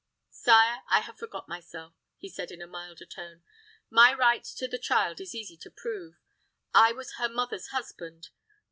[0.31, 3.43] Sire, I have forgot myself," he said, in a milder tone.
[3.87, 6.15] "My right to the child is easy to prove.
[6.73, 8.29] I was her mother's husband.